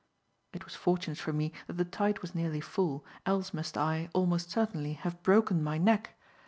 It 0.51 0.65
was 0.65 0.73
fortunate 0.75 1.19
for 1.19 1.31
me 1.31 1.53
that 1.67 1.73
the 1.73 1.85
tide 1.85 2.23
was 2.23 2.33
nearly 2.33 2.59
full, 2.59 3.05
else 3.23 3.53
must 3.53 3.77
I, 3.77 4.09
almost 4.15 4.49
certainly, 4.49 4.93
have 4.93 5.21
broken 5.21 5.63
my 5.63 5.77
neck. 5.77 6.17